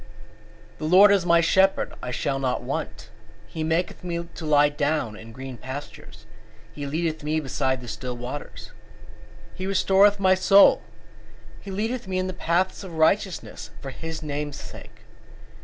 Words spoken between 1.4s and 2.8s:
shepherd; I shall not